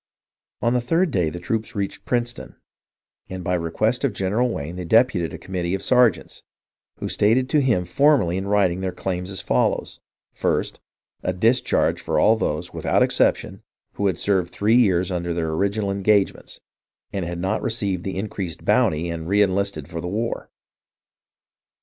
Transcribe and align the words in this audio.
On 0.63 0.73
the 0.73 0.81
third 0.81 1.11
day 1.11 1.29
the 1.29 1.39
troops 1.39 1.75
reached 1.75 2.05
Princeton, 2.05 2.55
and 3.29 3.43
by 3.43 3.53
request 3.53 4.03
of 4.03 4.15
General 4.15 4.49
Wayne 4.49 4.75
they 4.77 4.83
deputed 4.83 5.31
a 5.31 5.37
committee 5.37 5.75
of 5.75 5.83
sergeants, 5.83 6.41
who 6.97 7.07
stated 7.07 7.47
to 7.51 7.61
him 7.61 7.85
formally 7.85 8.35
in 8.37 8.47
writing 8.47 8.81
their 8.81 8.93
claims, 8.93 9.29
as 9.29 9.41
follows: 9.41 9.99
ist, 10.43 10.79
A 11.21 11.33
discharge 11.33 12.01
for 12.01 12.19
all 12.19 12.35
those, 12.35 12.73
without 12.73 13.03
exception, 13.03 13.61
who 13.93 14.07
had 14.07 14.17
served 14.17 14.51
three 14.51 14.73
years 14.75 15.11
under 15.11 15.35
their 15.35 15.51
original 15.51 15.91
engagements, 15.91 16.59
and 17.13 17.23
had 17.23 17.37
not 17.37 17.61
received 17.61 18.03
the 18.03 18.17
increased 18.17 18.65
bounty 18.65 19.07
and 19.07 19.27
reenlisted 19.27 19.87
for 19.87 20.01
the 20.01 20.07
war. 20.07 20.49